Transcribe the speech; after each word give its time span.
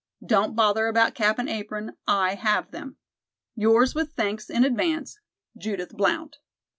Don't 0.25 0.55
bother 0.55 0.87
about 0.87 1.13
cap 1.13 1.37
and 1.37 1.47
apron. 1.47 1.95
I 2.07 2.33
have 2.33 2.71
them. 2.71 2.97
"'Yours 3.53 3.93
with 3.93 4.13
thanks 4.13 4.49
in 4.49 4.63
advance, 4.63 5.19
"'JUDITH 5.59 5.95
BLOUNT.'" 5.95 6.37